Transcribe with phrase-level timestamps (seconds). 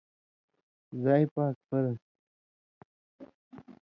[1.01, 2.09] زائ پاک فرض تھی۔